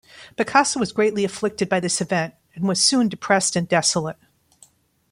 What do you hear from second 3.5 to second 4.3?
and desolate.